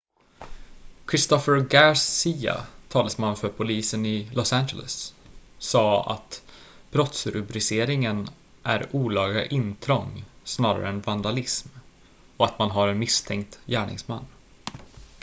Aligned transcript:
christopher 1.09 1.59
garcia 1.61 2.65
talesman 2.89 3.35
för 3.35 3.49
polisen 3.49 4.05
i 4.05 4.29
los 4.33 4.53
angeles 4.53 5.13
sade 5.59 6.01
att 6.13 6.43
brottsrubriceringen 6.91 8.27
är 8.63 8.95
olaga 8.95 9.45
intrång 9.45 10.23
snarare 10.43 10.89
än 10.89 11.01
vandalism 11.01 11.69
och 12.37 12.45
att 12.45 12.59
man 12.59 12.71
har 12.71 12.87
en 12.87 12.99
misstänkt 12.99 13.59
gärningsman 13.65 14.25